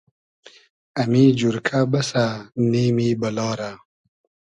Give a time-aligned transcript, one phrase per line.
[1.01, 2.25] امی جورکۂ بئسۂ
[2.71, 3.71] نیمی بئلا رۂ